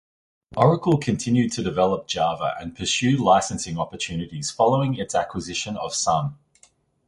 Oracle 0.57 0.97
continued 0.97 1.51
to 1.51 1.61
develop 1.61 2.07
Java 2.07 2.55
and 2.59 2.75
pursue 2.75 3.17
licensing 3.23 3.77
opportunities 3.77 4.49
following 4.49 4.95
its 4.95 5.13
acquisition 5.13 5.77
of 5.77 5.93
Sun. 5.93 6.35